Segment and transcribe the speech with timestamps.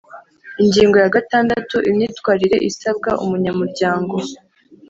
[0.61, 4.15] Ingingo ya gatandatu: Imyitwarire isabwa umunyamuryango